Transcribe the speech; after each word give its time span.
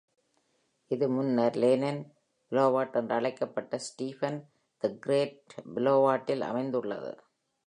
இது 0.91 1.09
முன்னர் 1.09 1.57
Lenin 1.63 1.97
Boulevard 2.51 2.95
என்று 2.95 3.15
அழைக்கப்பட்ட 3.15 3.79
Stephen 3.89 4.35
the 4.83 4.91
Great 5.07 5.37
Boulevard 5.75 6.31
ல் 6.37 6.47
அமைந்துள்ளது. 6.51 7.11